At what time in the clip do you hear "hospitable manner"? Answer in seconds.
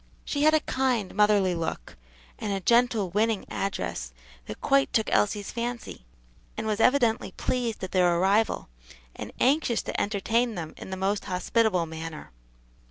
11.25-12.31